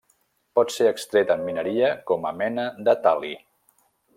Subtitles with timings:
[0.59, 3.35] Pot ser extret en mineria com a mena de tal·li.